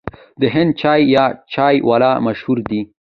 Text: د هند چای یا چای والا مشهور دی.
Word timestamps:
د 0.39 0.41
هند 0.55 0.71
چای 0.81 1.01
یا 1.15 1.25
چای 1.53 1.75
والا 1.87 2.11
مشهور 2.27 2.59
دی. 2.69 2.81